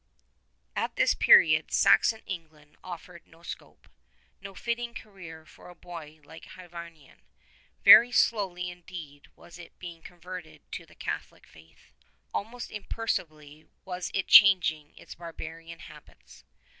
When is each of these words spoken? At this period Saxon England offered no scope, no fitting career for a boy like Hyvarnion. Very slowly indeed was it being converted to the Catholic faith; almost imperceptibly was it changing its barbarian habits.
At 0.75 0.95
this 0.95 1.13
period 1.13 1.71
Saxon 1.71 2.23
England 2.25 2.75
offered 2.83 3.27
no 3.27 3.43
scope, 3.43 3.87
no 4.41 4.55
fitting 4.55 4.95
career 4.95 5.45
for 5.45 5.69
a 5.69 5.75
boy 5.75 6.19
like 6.23 6.45
Hyvarnion. 6.45 7.21
Very 7.83 8.11
slowly 8.11 8.71
indeed 8.71 9.27
was 9.35 9.59
it 9.59 9.77
being 9.77 10.01
converted 10.01 10.63
to 10.71 10.87
the 10.87 10.95
Catholic 10.95 11.45
faith; 11.45 11.93
almost 12.33 12.71
imperceptibly 12.71 13.67
was 13.85 14.09
it 14.15 14.25
changing 14.25 14.95
its 14.97 15.13
barbarian 15.13 15.77
habits. 15.77 16.45